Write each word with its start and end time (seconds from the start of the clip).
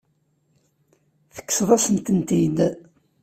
Tekkseḍ-asent-tent-id. 1.35 2.57